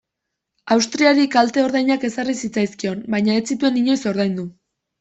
[0.75, 4.51] Austriari kalte ordainak ezarri zitzaizkion, baina ez zituen inoiz ordaindu.